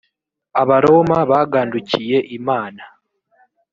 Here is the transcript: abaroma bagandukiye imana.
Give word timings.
abaroma 0.61 1.17
bagandukiye 1.31 2.17
imana. 2.37 2.83